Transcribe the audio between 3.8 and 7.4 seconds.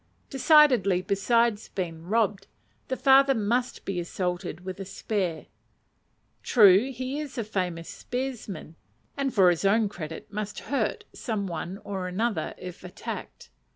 be assaulted with a spear. True, he is